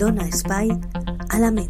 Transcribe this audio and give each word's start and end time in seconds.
dona 0.00 0.24
espai 0.24 0.70
a 1.28 1.38
la 1.38 1.50
ment. 1.52 1.68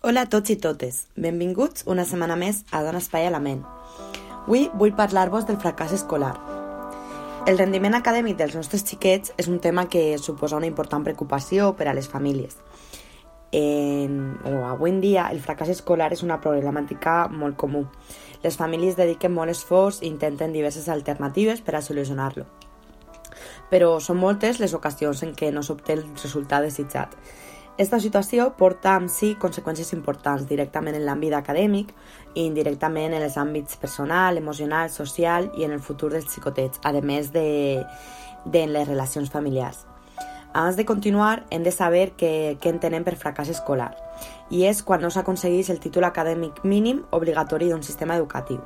Hola 0.00 0.22
a 0.22 0.28
tots 0.30 0.52
i 0.54 0.56
totes, 0.62 1.00
benvinguts 1.18 1.88
una 1.90 2.04
setmana 2.06 2.36
més 2.38 2.60
a 2.70 2.84
Dona 2.86 3.00
Espai 3.02 3.26
a 3.26 3.32
la 3.34 3.40
Ment. 3.42 3.64
Avui 4.44 4.68
vull 4.78 4.94
parlar-vos 4.94 5.48
del 5.48 5.58
fracàs 5.58 5.96
escolar. 5.96 6.36
El 7.50 7.58
rendiment 7.58 7.98
acadèmic 7.98 8.38
dels 8.38 8.54
nostres 8.54 8.86
xiquets 8.86 9.34
és 9.42 9.50
un 9.50 9.58
tema 9.58 9.88
que 9.90 10.14
suposa 10.22 10.60
una 10.62 10.70
important 10.70 11.02
preocupació 11.02 11.72
per 11.74 11.88
a 11.90 11.96
les 11.98 12.06
famílies. 12.06 12.60
En, 13.50 14.36
o 14.46 14.68
avui 14.68 14.94
en 14.94 15.00
dia 15.02 15.26
el 15.34 15.42
fracàs 15.42 15.72
escolar 15.74 16.12
és 16.14 16.22
una 16.22 16.38
problemàtica 16.38 17.24
molt 17.26 17.58
comú. 17.58 17.88
Les 18.46 18.54
famílies 18.54 18.94
dediquen 18.94 19.34
molt 19.34 19.50
esforç 19.50 20.04
i 20.04 20.12
intenten 20.12 20.54
diverses 20.54 20.86
alternatives 20.86 21.58
per 21.58 21.74
a 21.74 21.82
solucionar-lo. 21.82 22.46
Però 23.70 23.96
són 24.00 24.20
moltes 24.20 24.60
les 24.60 24.74
ocasions 24.74 25.22
en 25.22 25.32
què 25.34 25.50
no 25.52 25.62
s'obté 25.62 25.98
el 25.98 26.06
resultat 26.22 26.66
desitjat 26.66 27.16
esta 27.76 27.98
situació 27.98 28.52
porta 28.54 28.92
amb 28.94 29.10
si 29.10 29.32
conseqüències 29.42 29.88
importants 29.96 30.44
directament 30.46 30.94
en 30.94 31.02
l'àmbit 31.08 31.32
acadèmic 31.34 31.88
i 32.36 32.44
indirectament 32.44 33.16
en 33.16 33.24
els 33.26 33.34
àmbits 33.34 33.74
personal, 33.82 34.38
emocional, 34.38 34.92
social 34.94 35.48
i 35.58 35.66
en 35.66 35.74
el 35.74 35.82
futur 35.82 36.12
dels 36.12 36.28
xicotets, 36.30 36.78
a 36.86 36.92
més 37.02 37.32
de, 37.34 37.82
de 38.46 38.62
les 38.70 38.86
relacions 38.86 39.30
familiars. 39.30 39.88
Abans 40.52 40.78
de 40.78 40.86
continuar, 40.86 41.48
hem 41.50 41.66
de 41.66 41.74
saber 41.74 42.12
què, 42.14 42.54
entenem 42.70 43.02
per 43.02 43.16
fracàs 43.18 43.50
escolar, 43.50 43.90
i 44.54 44.62
és 44.70 44.84
quan 44.86 45.02
no 45.02 45.10
s'aconsegueix 45.10 45.74
el 45.74 45.82
títol 45.82 46.06
acadèmic 46.06 46.62
mínim 46.62 47.02
obligatori 47.10 47.72
d'un 47.72 47.82
sistema 47.82 48.14
educatiu. 48.14 48.62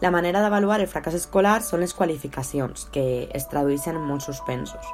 La 0.00 0.10
manera 0.12 0.42
d'avaluar 0.44 0.82
el 0.82 0.90
fracàs 0.92 1.16
escolar 1.16 1.62
són 1.64 1.80
les 1.80 1.94
qualificacions, 1.96 2.84
que 2.92 3.28
es 3.32 3.48
tradueixen 3.48 3.96
en 3.96 4.04
molts 4.04 4.28
suspensos. 4.28 4.84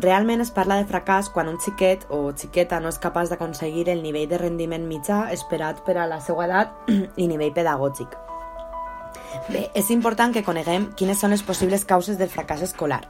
Realment 0.00 0.40
es 0.42 0.50
parla 0.50 0.80
de 0.80 0.88
fracàs 0.88 1.28
quan 1.30 1.46
un 1.46 1.60
xiquet 1.62 2.08
o 2.10 2.32
xiqueta 2.34 2.80
no 2.82 2.90
és 2.90 2.98
capaç 2.98 3.30
d'aconseguir 3.30 3.86
el 3.92 4.02
nivell 4.02 4.26
de 4.30 4.40
rendiment 4.40 4.88
mitjà 4.88 5.28
esperat 5.34 5.84
per 5.86 5.98
a 6.00 6.08
la 6.10 6.18
seva 6.24 6.48
edat 6.48 6.90
i 7.22 7.28
nivell 7.30 7.52
pedagògic. 7.54 8.16
Bé, 9.50 9.68
és 9.74 9.90
important 9.94 10.32
que 10.34 10.42
coneguem 10.46 10.90
quines 10.98 11.20
són 11.20 11.34
les 11.34 11.44
possibles 11.46 11.84
causes 11.84 12.18
del 12.18 12.32
fracàs 12.32 12.64
escolar. 12.66 13.02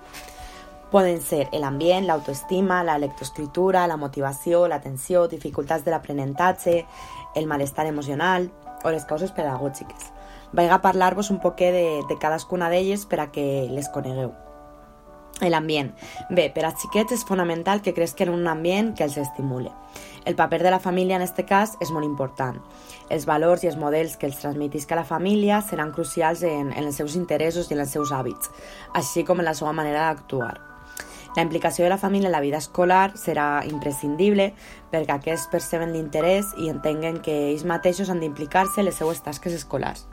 Poden 0.90 1.20
ser 1.24 1.46
l'ambient, 1.58 2.04
l'autoestima, 2.06 2.82
la 2.86 2.98
lectoescritura, 3.00 3.86
la 3.90 3.96
motivació, 3.96 4.66
l'atenció, 4.68 5.24
dificultats 5.30 5.86
de 5.86 5.94
l'aprenentatge, 5.94 6.76
el 7.34 7.48
malestar 7.50 7.86
emocional 7.86 8.50
o 8.84 8.92
les 8.92 9.08
causes 9.08 9.32
pedagògiques. 9.32 10.13
Vaig 10.54 10.70
a 10.70 10.78
parlar-vos 10.78 11.32
un 11.34 11.40
poquet 11.42 11.72
de, 11.74 11.86
de 12.06 12.16
cadascuna 12.22 12.68
d'elles 12.70 13.08
per 13.10 13.18
a 13.24 13.30
que 13.34 13.66
les 13.74 13.88
conegueu. 13.90 14.30
L'ambient. 15.42 15.90
Bé, 16.30 16.44
per 16.54 16.62
a 16.68 16.70
xiquets 16.78 17.16
és 17.16 17.24
fonamental 17.26 17.80
que 17.82 17.92
cresquen 17.96 18.30
en 18.30 18.36
un 18.38 18.46
ambient 18.46 18.92
que 18.94 19.02
els 19.02 19.16
estimule. 19.18 19.72
El 20.24 20.36
paper 20.38 20.62
de 20.62 20.70
la 20.70 20.78
família 20.78 21.16
en 21.18 21.24
aquest 21.24 21.42
cas 21.48 21.74
és 21.82 21.90
molt 21.90 22.06
important. 22.06 22.60
Els 23.10 23.26
valors 23.26 23.64
i 23.64 23.72
els 23.72 23.76
models 23.76 24.14
que 24.16 24.30
els 24.30 24.38
transmetisca 24.38 24.94
la 24.94 25.04
família 25.04 25.58
seran 25.60 25.90
crucials 25.90 26.46
en, 26.46 26.70
en 26.70 26.86
els 26.86 27.02
seus 27.02 27.18
interessos 27.18 27.66
i 27.68 27.74
en 27.74 27.82
els 27.82 27.90
seus 27.90 28.14
hàbits, 28.14 28.54
així 28.94 29.26
com 29.26 29.42
en 29.42 29.50
la 29.50 29.58
seva 29.58 29.74
manera 29.74 30.06
d'actuar. 30.06 30.54
La 31.34 31.42
implicació 31.42 31.82
de 31.82 31.90
la 31.90 31.98
família 31.98 32.30
en 32.30 32.32
la 32.32 32.40
vida 32.40 32.62
escolar 32.62 33.16
serà 33.18 33.64
imprescindible 33.66 34.52
perquè 34.92 35.18
aquests 35.18 35.50
perceben 35.50 35.90
l'interès 35.90 36.54
i 36.62 36.70
entenguen 36.70 37.18
que 37.26 37.34
ells 37.50 37.66
mateixos 37.66 38.06
han 38.06 38.22
d'implicar-se 38.22 38.84
en 38.84 38.86
les 38.86 39.02
seues 39.02 39.18
tasques 39.26 39.58
escolars. 39.58 40.06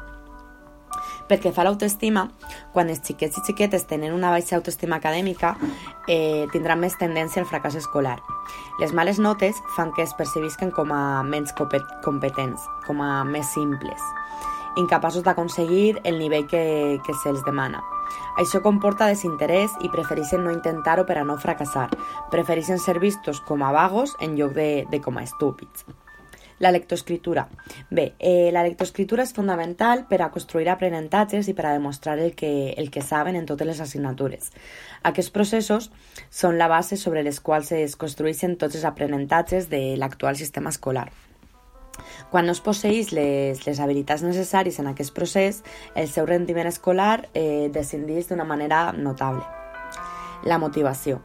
Perquè 1.32 1.54
fa 1.56 1.64
l'autoestima, 1.64 2.26
quan 2.74 2.90
els 2.92 3.00
xiquets 3.08 3.38
i 3.40 3.44
xiquetes 3.48 3.86
tenen 3.88 4.12
una 4.12 4.34
baixa 4.34 4.58
autoestima 4.58 4.98
acadèmica, 5.00 5.54
eh, 6.12 6.44
tindran 6.52 6.82
més 6.84 6.98
tendència 7.00 7.40
al 7.40 7.48
fracàs 7.48 7.78
escolar. 7.80 8.18
Les 8.82 8.92
males 8.92 9.20
notes 9.20 9.62
fan 9.78 9.94
que 9.96 10.04
es 10.04 10.12
percebisquen 10.18 10.76
com 10.76 10.92
a 10.92 11.24
menys 11.24 11.56
competents, 11.56 12.68
com 12.86 13.00
a 13.00 13.24
més 13.24 13.48
simples, 13.56 14.04
incapaços 14.76 15.24
d'aconseguir 15.24 16.02
el 16.04 16.20
nivell 16.20 16.48
que, 16.52 17.00
que 17.06 17.16
se'ls 17.24 17.46
demana. 17.48 17.80
Això 18.42 18.60
comporta 18.64 19.08
desinterès 19.08 19.72
i 19.80 19.92
prefereixen 19.92 20.44
no 20.44 20.52
intentar-ho 20.52 21.08
per 21.08 21.22
a 21.22 21.26
no 21.28 21.40
fracassar. 21.40 21.88
Prefereixen 22.32 22.80
ser 22.80 23.00
vistos 23.00 23.40
com 23.48 23.64
a 23.64 23.72
vagos 23.72 24.18
en 24.20 24.36
lloc 24.36 24.56
de, 24.60 24.72
de 24.92 25.00
com 25.00 25.16
a 25.16 25.24
estúpids. 25.24 25.88
La 26.62 26.70
lectoescritura. 26.72 27.50
Bé, 27.90 28.14
eh, 28.20 28.52
la 28.54 28.62
lectoescritura 28.62 29.24
és 29.26 29.32
fonamental 29.34 30.04
per 30.06 30.20
a 30.22 30.28
construir 30.30 30.68
aprenentatges 30.70 31.48
i 31.50 31.56
per 31.58 31.66
a 31.66 31.72
demostrar 31.74 32.20
el 32.22 32.36
que, 32.38 32.76
el 32.78 32.92
que 32.94 33.02
saben 33.02 33.36
en 33.36 33.48
totes 33.50 33.66
les 33.66 33.80
assignatures. 33.82 34.52
Aquests 35.02 35.34
processos 35.34 35.90
són 36.30 36.60
la 36.60 36.68
base 36.70 37.00
sobre 37.02 37.24
les 37.26 37.40
quals 37.42 37.72
es 37.74 37.96
construeixen 37.98 38.60
tots 38.62 38.78
els 38.78 38.86
aprenentatges 38.86 39.72
de 39.72 39.96
l'actual 39.98 40.38
sistema 40.38 40.70
escolar. 40.70 41.08
Quan 42.30 42.46
no 42.46 42.54
es 42.54 42.62
posseix 42.62 43.10
les, 43.12 43.66
les 43.66 43.82
habilitats 43.82 44.22
necessàries 44.22 44.78
en 44.78 44.92
aquest 44.94 45.16
procés, 45.18 45.64
el 45.96 46.14
seu 46.14 46.30
rendiment 46.30 46.70
escolar 46.70 47.26
eh, 47.34 47.72
descendeix 47.74 48.30
d'una 48.30 48.46
manera 48.46 48.92
notable. 48.94 49.42
La 50.46 50.62
motivació. 50.62 51.24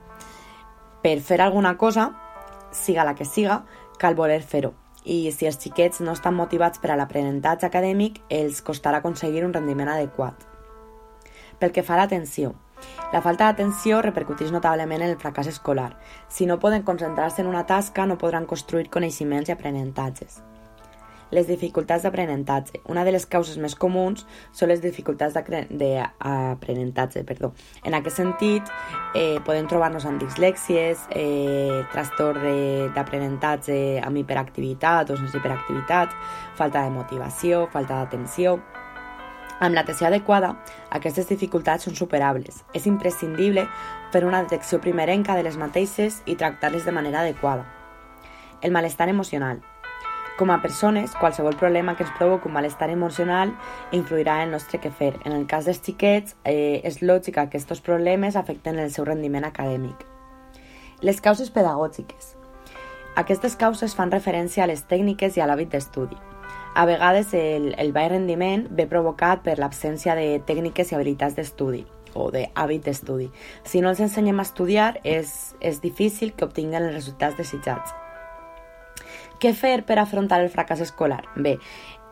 Per 1.05 1.21
fer 1.21 1.43
alguna 1.43 1.77
cosa, 1.77 2.09
siga 2.73 3.05
la 3.05 3.15
que 3.15 3.29
siga, 3.29 3.67
cal 4.01 4.17
voler 4.17 4.41
fer-ho 4.41 4.86
i 5.07 5.31
si 5.31 5.47
els 5.47 5.59
xiquets 5.63 6.03
no 6.03 6.13
estan 6.19 6.35
motivats 6.35 6.83
per 6.83 6.91
a 6.93 6.99
l'aprenentatge 6.99 7.69
acadèmic, 7.69 8.19
els 8.29 8.61
costarà 8.67 8.99
aconseguir 8.99 9.45
un 9.47 9.55
rendiment 9.55 9.93
adequat. 9.95 10.43
Pel 11.61 11.73
que 11.73 11.87
fa 11.87 11.95
a 11.95 12.03
l'atenció, 12.03 12.53
la 13.15 13.23
falta 13.23 13.47
d'atenció 13.47 14.03
repercuteix 14.03 14.51
notablement 14.53 15.07
en 15.07 15.15
el 15.15 15.21
fracàs 15.23 15.49
escolar. 15.53 15.93
Si 16.29 16.45
no 16.51 16.59
poden 16.59 16.83
concentrar-se 16.83 17.41
en 17.43 17.49
una 17.53 17.65
tasca, 17.71 18.05
no 18.05 18.19
podran 18.19 18.51
construir 18.51 18.91
coneixements 18.91 19.49
i 19.49 19.55
aprenentatges. 19.55 20.43
Les 21.31 21.47
dificultats 21.49 22.05
d'aprenentatge. 22.07 22.81
Una 22.87 23.05
de 23.05 23.11
les 23.11 23.27
causes 23.27 23.57
més 23.59 23.75
comuns 23.75 24.27
són 24.55 24.69
les 24.71 24.81
dificultats 24.81 25.35
d'aprenentatge. 25.35 27.25
Perdó. 27.27 27.53
En 27.85 27.95
aquest 27.95 28.17
sentit, 28.17 28.63
eh, 29.15 29.41
podem 29.45 29.67
trobar-nos 29.67 30.07
amb 30.07 30.21
dislèxies, 30.23 30.99
eh, 31.11 31.83
trastorn 31.93 32.93
d'aprenentatge 32.95 34.01
amb 34.05 34.17
hiperactivitat 34.17 35.11
o 35.11 35.17
sense 35.17 35.37
hiperactivitat, 35.37 36.11
falta 36.55 36.83
de 36.83 36.91
motivació, 36.91 37.69
falta 37.73 38.05
d'atenció... 38.05 38.61
Amb 39.59 39.75
l'atenció 39.75 40.07
adequada, 40.07 40.51
aquestes 40.91 41.31
dificultats 41.31 41.85
són 41.85 41.95
superables. 41.97 42.63
És 42.75 42.87
imprescindible 42.87 43.67
fer 44.13 44.25
una 44.27 44.43
detecció 44.43 44.83
primerenca 44.85 45.35
de 45.35 45.43
les 45.43 45.57
mateixes 45.57 46.23
i 46.27 46.37
tractar-les 46.37 46.85
de 46.85 46.93
manera 46.93 47.21
adequada. 47.21 47.65
El 48.61 48.71
malestar 48.71 49.09
emocional. 49.09 49.63
Com 50.37 50.51
a 50.51 50.61
persones, 50.61 51.15
qualsevol 51.17 51.57
problema 51.57 51.95
que 51.97 52.05
ens 52.05 52.13
provoqui 52.19 52.51
un 52.51 52.53
malestar 52.53 52.91
emocional 52.93 53.55
influirà 53.97 54.43
en 54.43 54.51
el 54.51 54.53
nostre 54.53 54.77
quefer. 54.79 55.15
En 55.25 55.33
el 55.33 55.47
cas 55.49 55.65
dels 55.65 55.81
xiquets, 55.81 56.37
eh, 56.45 56.83
és 56.85 57.01
lògic 57.01 57.39
que 57.39 57.41
aquests 57.47 57.81
problemes 57.81 58.37
afecten 58.37 58.79
el 58.79 58.93
seu 58.93 59.07
rendiment 59.09 59.49
acadèmic. 59.49 60.05
Les 61.01 61.23
causes 61.23 61.49
pedagògiques. 61.49 62.37
Aquestes 63.17 63.57
causes 63.57 63.97
fan 63.97 64.13
referència 64.13 64.65
a 64.65 64.67
les 64.67 64.85
tècniques 64.85 65.39
i 65.39 65.41
a 65.41 65.47
l'hàbit 65.49 65.73
d'estudi. 65.73 66.17
A 66.75 66.85
vegades 66.85 67.33
el, 67.33 67.75
el 67.79 67.93
baix 67.97 68.11
rendiment 68.13 68.69
ve 68.69 68.85
provocat 68.87 69.41
per 69.41 69.59
l'absència 69.59 70.15
de 70.15 70.43
tècniques 70.45 70.93
i 70.93 70.95
habilitats 70.95 71.35
d'estudi 71.35 71.87
o 72.13 72.31
d'hàbit 72.31 72.85
d'estudi. 72.85 73.31
Si 73.65 73.81
no 73.81 73.89
els 73.89 74.01
ensenyem 74.05 74.39
a 74.41 74.45
estudiar, 74.45 74.99
és, 75.03 75.55
és 75.61 75.81
difícil 75.81 76.37
que 76.37 76.45
obtinguen 76.45 76.85
els 76.85 76.95
resultats 76.95 77.41
desitjats. 77.41 78.06
Què 79.41 79.53
fer 79.53 79.83
per 79.85 79.99
afrontar 80.01 80.41
el 80.41 80.49
fracàs 80.49 80.81
escolar? 80.81 81.23
Bé, 81.37 81.59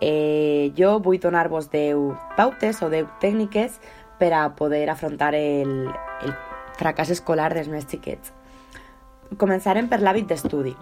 eh, 0.05 0.73
jo 0.77 0.99
vull 1.01 1.21
donar-vos 1.21 1.71
10 1.73 2.35
pautes 2.37 2.83
o 2.85 2.91
10 2.93 3.07
tècniques 3.23 3.79
per 4.19 4.33
a 4.37 4.49
poder 4.57 4.89
afrontar 4.91 5.35
el, 5.35 5.89
el 6.23 6.35
fracàs 6.77 7.15
escolar 7.15 7.55
dels 7.55 7.71
més 7.73 7.87
xiquets. 7.89 8.35
Començarem 9.41 9.89
per 9.89 10.03
l'hàbit 10.03 10.29
d'estudi. 10.29 10.75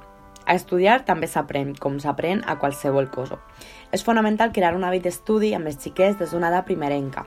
A 0.43 0.57
estudiar 0.59 1.05
també 1.07 1.29
s'aprèn, 1.31 1.77
com 1.79 2.01
s'aprèn 2.03 2.43
a 2.51 2.59
qualsevol 2.59 3.07
cosa. 3.15 3.39
És 3.95 4.03
fonamental 4.03 4.51
crear 4.51 4.75
un 4.75 4.83
hàbit 4.83 5.07
d'estudi 5.07 5.53
amb 5.55 5.71
els 5.71 5.79
xiquets 5.79 6.19
des 6.19 6.35
d'una 6.35 6.51
edat 6.51 6.67
primerenca. 6.67 7.23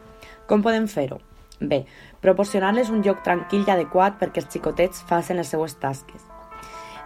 Com 0.46 0.62
podem 0.66 0.90
fer-ho? 0.92 1.22
Bé, 1.62 1.86
proporcionar-les 2.20 2.92
un 2.92 3.00
lloc 3.06 3.24
tranquil 3.24 3.64
i 3.64 3.72
adequat 3.72 4.20
perquè 4.20 4.44
els 4.44 4.52
xicotets 4.52 5.06
facin 5.08 5.40
les 5.40 5.48
seues 5.48 5.80
tasques. 5.80 6.28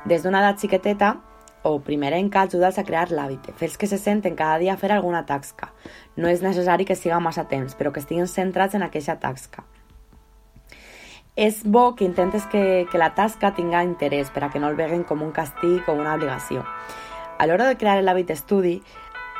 Des 0.10 0.26
d'una 0.26 0.42
edat 0.42 0.58
xiqueteta 0.58 1.20
o 1.64 1.80
primerenca 1.84 2.46
ajuda'ls 2.46 2.80
a 2.80 2.86
crear 2.88 3.10
l'hàbit, 3.12 3.52
fes 3.60 3.78
que 3.78 3.88
se 3.88 3.98
senten 3.98 4.36
cada 4.36 4.60
dia 4.60 4.74
a 4.74 4.78
fer 4.78 4.92
alguna 4.94 5.26
tasca. 5.26 5.74
No 6.16 6.30
és 6.30 6.44
necessari 6.46 6.86
que 6.86 6.96
siga 6.96 7.20
massa 7.20 7.48
temps, 7.48 7.76
però 7.76 7.92
que 7.92 8.00
estiguin 8.00 8.28
centrats 8.28 8.76
en 8.76 8.84
aquesta 8.84 9.20
tasca. 9.20 9.66
És 11.36 11.62
bo 11.64 11.96
que 11.96 12.04
intentes 12.04 12.46
que, 12.52 12.88
que 12.92 12.98
la 12.98 13.14
tasca 13.16 13.54
tinga 13.56 13.84
interès 13.84 14.32
per 14.32 14.44
a 14.44 14.50
que 14.50 14.60
no 14.60 14.68
el 14.68 14.76
veguen 14.76 15.06
com 15.08 15.22
un 15.24 15.32
castig 15.32 15.88
o 15.88 15.96
una 15.96 16.16
obligació. 16.16 16.66
A 17.40 17.48
l'hora 17.48 17.70
de 17.70 17.78
crear 17.80 18.02
l'hàbit 18.04 18.28
d'estudi, 18.28 18.82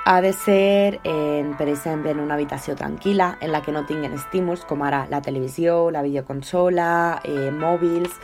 ha 0.06 0.22
de 0.22 0.32
ser, 0.34 1.00
en, 1.04 1.56
per 1.58 1.68
exemple, 1.70 2.12
en 2.12 2.20
una 2.24 2.34
habitació 2.34 2.74
tranquil·la, 2.76 3.38
en 3.42 3.52
la 3.52 3.62
que 3.62 3.74
no 3.76 3.84
tinguen 3.86 4.16
estímuls, 4.16 4.64
com 4.66 4.82
ara 4.82 5.04
la 5.12 5.20
televisió, 5.22 5.92
la 5.92 6.02
videoconsola, 6.02 7.22
eh, 7.24 7.52
mòbils, 7.52 8.16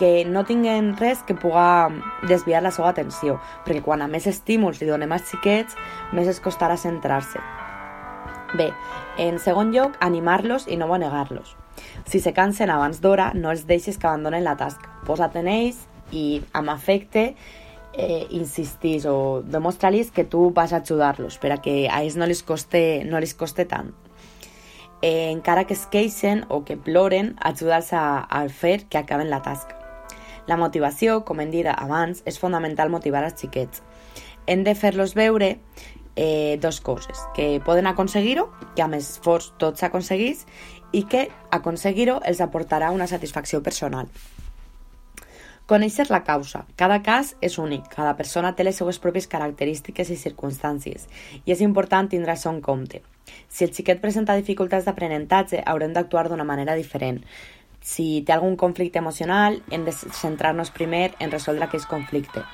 que 0.00 0.24
no 0.24 0.46
tinguen 0.48 0.94
res 0.96 1.20
que 1.28 1.36
puga 1.36 1.90
desviar 2.24 2.62
la 2.64 2.72
seva 2.72 2.88
atenció, 2.94 3.36
perquè 3.66 3.82
quan 3.84 4.00
a 4.00 4.08
més 4.08 4.26
estímuls 4.30 4.80
li 4.80 4.88
donem 4.88 5.12
als 5.12 5.28
xiquets, 5.28 5.76
més 6.16 6.30
es 6.30 6.40
costarà 6.40 6.78
centrar-se. 6.80 7.42
Bé, 8.56 8.70
en 9.20 9.36
segon 9.38 9.74
lloc, 9.74 9.98
animar-los 10.00 10.64
i 10.72 10.78
no 10.80 10.88
manegar-los. 10.88 11.52
Si 12.08 12.20
se 12.24 12.32
cansen 12.32 12.72
abans 12.72 13.02
d'hora, 13.04 13.30
no 13.36 13.52
els 13.52 13.66
deixes 13.68 13.98
que 13.98 14.08
abandonen 14.08 14.44
la 14.44 14.56
tasca. 14.56 14.88
Posa't 15.04 15.36
en 15.36 15.50
ells 15.52 15.82
i, 16.16 16.40
amb 16.56 16.72
afecte, 16.72 17.34
eh, 17.92 18.26
insistís 18.30 19.04
o 19.06 19.42
demostra-los 19.44 20.10
que 20.16 20.24
tu 20.24 20.48
vas 20.56 20.72
ajudar-los 20.72 21.36
per 21.38 21.52
a 21.52 21.58
que 21.60 21.90
a 21.90 22.00
ells 22.02 22.16
no 22.16 22.26
les 22.26 22.42
coste, 22.42 23.04
no 23.04 23.20
les 23.20 23.34
coste 23.34 23.68
tant. 23.68 23.92
Eh, 25.02 25.30
encara 25.30 25.66
que 25.68 25.76
es 25.76 25.84
queixen 25.92 26.46
o 26.48 26.64
que 26.64 26.76
ploren, 26.76 27.36
ajudar-los 27.40 27.92
a, 27.92 28.24
a 28.24 28.48
fer 28.48 28.86
que 28.88 28.98
acaben 28.98 29.30
la 29.30 29.42
tasca. 29.42 29.79
La 30.48 30.56
motivació, 30.56 31.20
com 31.24 31.40
hem 31.40 31.50
dit 31.52 31.66
abans, 31.72 32.22
és 32.26 32.38
fonamental 32.40 32.90
motivar 32.90 33.24
els 33.26 33.38
xiquets. 33.40 33.82
Hem 34.46 34.64
de 34.64 34.74
fer-los 34.74 35.14
veure 35.14 35.58
eh, 36.16 36.58
dos 36.60 36.80
coses, 36.80 37.20
que 37.34 37.60
poden 37.64 37.86
aconseguir-ho, 37.86 38.48
que 38.74 38.82
amb 38.82 38.98
esforç 38.98 39.52
tot 39.60 39.78
s'aconseguís, 39.80 40.46
i 40.92 41.04
que 41.06 41.28
aconseguir-ho 41.54 42.18
els 42.26 42.40
aportarà 42.42 42.90
una 42.90 43.06
satisfacció 43.06 43.62
personal. 43.62 44.10
Conèixer 45.70 46.08
la 46.10 46.24
causa. 46.26 46.64
Cada 46.74 46.96
cas 47.06 47.36
és 47.46 47.54
únic, 47.62 47.84
cada 47.92 48.16
persona 48.18 48.50
té 48.58 48.64
les 48.66 48.74
seues 48.80 48.98
pròpies 48.98 49.28
característiques 49.30 50.10
i 50.10 50.16
circumstàncies, 50.18 51.06
i 51.44 51.54
és 51.54 51.62
important 51.62 52.10
tindre 52.10 52.34
això 52.34 52.50
en 52.50 52.58
compte. 52.60 53.04
Si 53.46 53.62
el 53.62 53.70
xiquet 53.70 54.00
presenta 54.02 54.34
dificultats 54.34 54.88
d'aprenentatge, 54.88 55.62
haurem 55.62 55.94
d'actuar 55.94 56.26
d'una 56.26 56.48
manera 56.48 56.74
diferent. 56.74 57.22
Si 57.80 58.22
té 58.26 58.34
algun 58.34 58.56
conflicte 58.60 59.00
emocional, 59.00 59.62
hem 59.70 59.84
de 59.86 59.92
centrar-nos 59.92 60.70
primer 60.70 61.14
en 61.18 61.32
resoldre 61.32 61.64
aquest 61.64 61.88
conflicte. 61.88 62.44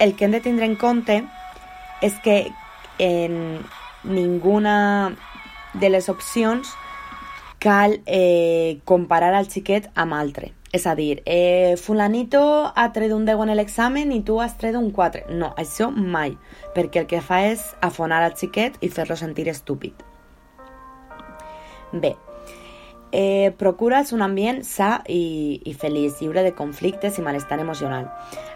El 0.00 0.16
que 0.16 0.24
hem 0.26 0.32
de 0.34 0.40
tindre 0.40 0.66
en 0.66 0.76
compte 0.76 1.20
és 2.02 2.16
que 2.24 2.50
en 2.98 3.60
ninguna 4.04 5.16
de 5.74 5.90
les 5.90 6.08
opcions 6.08 6.68
cal 7.60 8.00
eh, 8.06 8.80
comparar 8.84 9.34
el 9.36 9.50
xiquet 9.52 9.90
amb 9.94 10.16
altre. 10.16 10.54
És 10.72 10.86
a 10.86 10.94
dir, 10.94 11.22
eh, 11.26 11.74
fulanito 11.76 12.72
ha 12.74 12.92
tret 12.94 13.12
un 13.12 13.26
10 13.26 13.42
en 13.42 13.56
l'examen 13.58 14.12
i 14.12 14.22
tu 14.22 14.40
has 14.40 14.56
tret 14.56 14.76
un 14.78 14.90
4. 14.94 15.26
No, 15.28 15.52
això 15.58 15.90
mai, 15.90 16.36
perquè 16.74 17.02
el 17.02 17.08
que 17.10 17.20
fa 17.20 17.42
és 17.50 17.64
afonar 17.82 18.22
al 18.22 18.36
xiquet 18.38 18.78
i 18.80 18.88
fer-lo 18.88 19.16
sentir 19.16 19.48
estúpid. 19.50 19.92
Bé, 21.92 22.14
eh, 23.12 23.52
procures 23.58 24.12
un 24.12 24.22
ambient 24.22 24.62
sa 24.64 25.02
i, 25.08 25.60
i 25.64 25.74
feliç, 25.74 26.20
lliure 26.20 26.44
de 26.46 26.54
conflictes 26.54 27.18
i 27.18 27.26
malestar 27.26 27.60
emocional. 27.60 28.10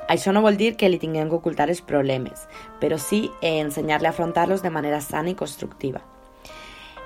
Això 0.08 0.32
no 0.32 0.44
vol 0.44 0.58
dir 0.60 0.74
que 0.76 0.88
li 0.88 1.00
tinguem 1.00 1.30
que 1.30 1.38
ocultar 1.38 1.70
els 1.70 1.82
problemes, 1.82 2.46
però 2.80 2.98
sí 2.98 3.30
eh, 3.40 3.60
ensenyar-li 3.60 4.10
a 4.10 4.14
afrontar-los 4.14 4.62
de 4.62 4.70
manera 4.70 5.00
sana 5.00 5.32
i 5.32 5.38
constructiva. 5.38 6.02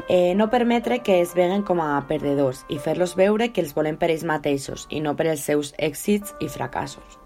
Eh, 0.08 0.34
no 0.34 0.48
permetre 0.48 1.02
que 1.04 1.20
es 1.20 1.34
veguen 1.36 1.62
com 1.68 1.82
a 1.84 2.00
perdedors 2.08 2.62
i 2.72 2.78
fer-los 2.80 3.12
veure 3.18 3.50
que 3.52 3.60
els 3.60 3.74
volem 3.76 3.98
per 4.00 4.08
ells 4.08 4.24
mateixos 4.24 4.86
i 4.88 5.02
no 5.04 5.12
per 5.16 5.28
els 5.28 5.44
seus 5.44 5.74
èxits 5.76 6.32
i 6.40 6.48
fracassos. 6.48 7.18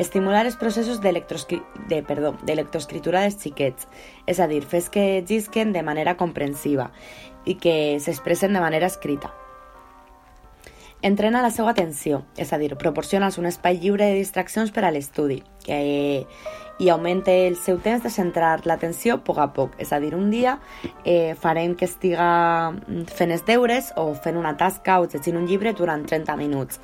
Estimular 0.00 0.46
els 0.46 0.56
processos 0.56 1.02
d'electroescritura 1.04 3.20
de, 3.20 3.28
dels 3.28 3.42
xiquets, 3.42 3.86
és 4.26 4.40
a 4.40 4.46
dir, 4.48 4.62
fes 4.64 4.88
que 4.88 5.22
llisquen 5.28 5.72
de 5.76 5.82
manera 5.84 6.16
comprensiva 6.16 6.90
i 7.44 7.56
que 7.60 7.98
s'expressen 8.00 8.52
de 8.52 8.60
manera 8.60 8.90
escrita. 8.90 9.32
Entrena 11.02 11.42
la 11.42 11.50
seva 11.50 11.72
atenció, 11.74 12.22
és 12.38 12.52
a 12.54 12.58
dir, 12.62 12.76
proporciona'ls 12.78 13.40
un 13.40 13.48
espai 13.50 13.80
lliure 13.82 14.06
de 14.06 14.20
distraccions 14.20 14.70
per 14.70 14.84
a 14.86 14.92
l'estudi, 14.94 15.40
que 15.66 15.80
i 16.78 16.88
augmente 16.90 17.46
el 17.46 17.56
seu 17.56 17.78
temps 17.78 18.02
de 18.02 18.10
centrar 18.10 18.66
l'atenció 18.66 19.16
a 19.16 19.20
poc 19.22 19.38
a 19.38 19.48
poc. 19.54 19.74
És 19.82 19.92
a 19.92 20.00
dir, 20.02 20.12
un 20.18 20.30
dia 20.30 20.56
eh, 21.04 21.34
farem 21.38 21.76
que 21.78 21.86
estiga 21.86 22.28
fent 23.10 23.34
els 23.34 23.44
deures 23.46 23.92
o 23.96 24.12
fent 24.14 24.38
una 24.38 24.56
tasca 24.58 25.00
o 25.00 25.06
llegint 25.06 25.38
un 25.38 25.46
llibre 25.46 25.74
durant 25.78 26.06
30 26.06 26.36
minuts. 26.40 26.80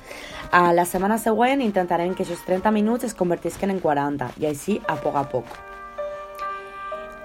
A 0.51 0.69
la 0.73 0.85
setmana 0.85 1.19
següent 1.19 1.63
intentarem 1.63 2.15
que 2.15 2.23
aquests 2.23 2.47
30 2.47 2.71
minuts 2.75 3.09
es 3.09 3.17
convertisquen 3.17 3.75
en 3.75 3.83
40 3.83 4.31
i 4.39 4.47
així 4.51 4.79
a 4.87 4.99
poc 4.99 5.19
a 5.19 5.27
poc. 5.31 5.68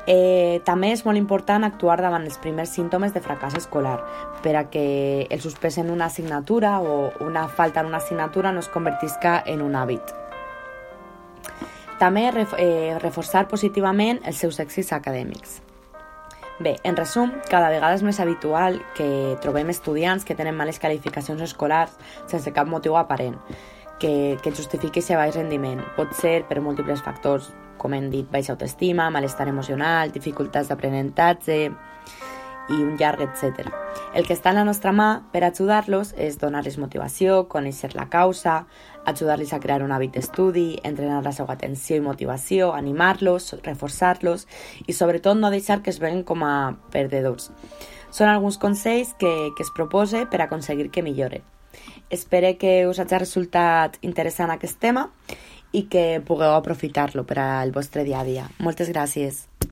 Eh, 0.07 0.61
també 0.65 0.91
és 0.93 1.05
molt 1.07 1.17
important 1.17 1.65
actuar 1.65 1.97
davant 2.03 2.27
els 2.27 2.37
primers 2.43 2.75
símptomes 2.77 3.15
de 3.15 3.23
fracàs 3.25 3.57
escolar 3.57 3.97
per 4.45 4.53
a 4.59 4.67
que 4.69 5.25
el 5.31 5.41
suspès 5.41 5.79
en 5.81 5.89
una 5.91 6.11
assignatura 6.13 6.81
o 6.81 7.11
una 7.25 7.47
falta 7.49 7.81
en 7.81 7.87
una 7.87 8.03
assignatura 8.03 8.53
no 8.53 8.61
es 8.61 8.69
convertisca 8.69 9.43
en 9.47 9.63
un 9.63 9.73
hàbit. 9.73 10.13
També 11.99 12.27
eh, 12.29 12.99
reforçar 13.01 13.47
positivament 13.49 14.21
els 14.25 14.37
seus 14.37 14.61
èxits 14.61 14.93
acadèmics. 14.93 15.63
Bé, 16.61 16.77
en 16.85 16.97
resum, 16.97 17.33
cada 17.51 17.71
vegada 17.73 17.97
és 17.97 18.05
més 18.07 18.21
habitual 18.21 18.77
que 18.95 19.39
trobem 19.43 19.73
estudiants 19.73 20.23
que 20.27 20.37
tenen 20.39 20.55
males 20.55 20.79
qualificacions 20.79 21.41
escolars 21.43 21.97
sense 22.31 22.53
cap 22.55 22.69
motiu 22.71 22.95
aparent, 23.01 23.41
que, 24.05 24.37
que 24.45 24.53
justifiqui 24.53 25.01
aquest 25.01 25.17
baix 25.17 25.37
rendiment. 25.39 25.81
Pot 25.97 26.13
ser 26.19 26.43
per 26.45 26.61
múltiples 26.61 27.01
factors, 27.01 27.49
com 27.81 27.97
hem 27.97 28.11
dit, 28.13 28.29
baixa 28.29 28.53
autoestima, 28.53 29.09
malestar 29.09 29.49
emocional, 29.49 30.13
dificultats 30.13 30.69
d'aprenentatge, 30.69 31.59
i 32.69 32.77
un 32.81 32.97
llarg, 33.01 33.21
etc. 33.25 33.71
El 34.15 34.27
que 34.29 34.37
està 34.37 34.53
en 34.53 34.61
la 34.61 34.65
nostra 34.69 34.93
mà 34.93 35.09
per 35.33 35.43
ajudar-los 35.45 36.15
és 36.21 36.37
donar-los 36.41 36.79
motivació, 36.81 37.45
conèixer 37.49 37.95
la 37.97 38.07
causa, 38.13 38.65
ajudar-los 39.09 39.53
a 39.53 39.61
crear 39.61 39.83
un 39.85 39.93
hàbit 39.93 40.15
d'estudi, 40.17 40.81
entrenar 40.85 41.23
la 41.25 41.33
seva 41.37 41.57
atenció 41.57 41.97
i 41.97 42.05
motivació, 42.05 42.73
animar-los, 42.77 43.55
reforçar-los 43.65 44.47
i 44.87 44.97
sobretot 44.97 45.41
no 45.41 45.53
deixar 45.53 45.83
que 45.83 45.93
es 45.93 46.01
veguen 46.01 46.25
com 46.25 46.45
a 46.45 46.77
perdedors. 46.93 47.51
Són 48.15 48.31
alguns 48.31 48.61
consells 48.61 49.17
que, 49.19 49.35
que 49.57 49.67
es 49.67 49.75
propose 49.75 50.25
per 50.31 50.45
aconseguir 50.45 50.91
que 50.93 51.03
millore. 51.03 51.43
Espero 52.11 52.53
que 52.59 52.87
us 52.87 53.01
hagi 53.03 53.19
resultat 53.19 53.99
interessant 54.03 54.53
aquest 54.55 54.81
tema 54.81 55.09
i 55.75 55.87
que 55.91 56.23
pugueu 56.27 56.55
aprofitar-lo 56.55 57.25
per 57.27 57.41
al 57.43 57.73
vostre 57.75 58.05
dia 58.07 58.21
a 58.21 58.25
dia. 58.27 58.47
Moltes 58.63 58.93
gràcies. 58.95 59.45